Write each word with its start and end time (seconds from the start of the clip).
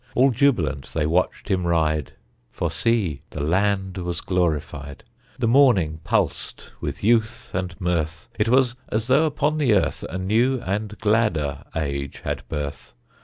All 0.15 0.31
jubilant 0.31 0.87
they 0.95 1.05
watched 1.05 1.47
him 1.47 1.67
ride, 1.67 2.13
For 2.51 2.71
see, 2.71 3.21
the 3.29 3.39
land 3.43 3.99
was 3.99 4.19
glorified: 4.19 5.03
The 5.37 5.47
morning 5.47 5.99
pulsed 6.03 6.71
with 6.81 7.03
youth 7.03 7.51
and 7.53 7.79
mirth, 7.79 8.27
It 8.39 8.49
was 8.49 8.75
as 8.89 9.05
though 9.05 9.25
upon 9.27 9.59
the 9.59 9.75
earth 9.75 10.03
A 10.09 10.17
new 10.17 10.59
and 10.61 10.97
gladder 10.97 11.65
age 11.75 12.21
had 12.21 12.41
birth. 12.49 12.95